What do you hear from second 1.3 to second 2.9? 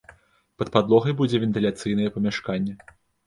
вентыляцыйнае памяшканне.